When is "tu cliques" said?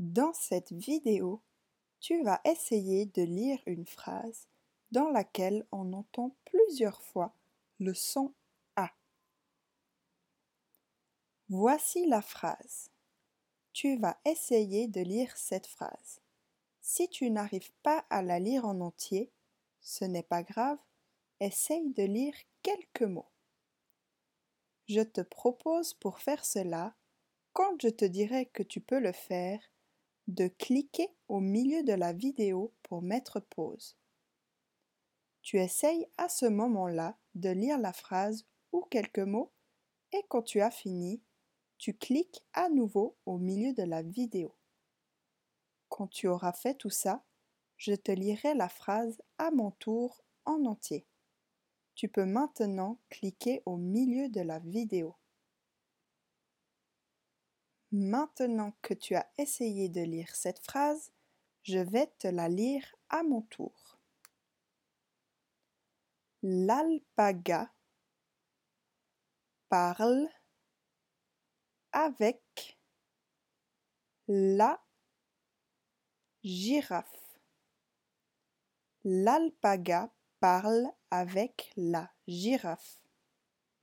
41.78-42.44